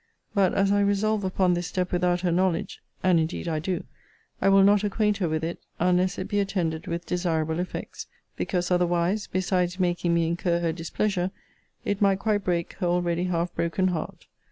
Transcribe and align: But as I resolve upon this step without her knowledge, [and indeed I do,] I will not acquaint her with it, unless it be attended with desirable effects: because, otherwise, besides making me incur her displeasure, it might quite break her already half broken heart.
But 0.33 0.55
as 0.55 0.71
I 0.71 0.79
resolve 0.81 1.23
upon 1.23 1.53
this 1.53 1.67
step 1.67 1.91
without 1.91 2.21
her 2.21 2.31
knowledge, 2.31 2.81
[and 3.03 3.19
indeed 3.19 3.47
I 3.47 3.59
do,] 3.59 3.83
I 4.41 4.49
will 4.49 4.63
not 4.63 4.83
acquaint 4.83 5.17
her 5.17 5.29
with 5.29 5.43
it, 5.43 5.59
unless 5.79 6.17
it 6.17 6.27
be 6.27 6.39
attended 6.39 6.87
with 6.87 7.05
desirable 7.05 7.59
effects: 7.59 8.07
because, 8.35 8.71
otherwise, 8.71 9.27
besides 9.27 9.79
making 9.79 10.15
me 10.15 10.25
incur 10.25 10.59
her 10.61 10.73
displeasure, 10.73 11.29
it 11.85 12.01
might 12.01 12.17
quite 12.17 12.43
break 12.43 12.73
her 12.79 12.87
already 12.87 13.25
half 13.25 13.53
broken 13.53 13.89
heart. 13.89 14.25